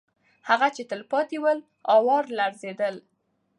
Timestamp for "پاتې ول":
1.11-1.59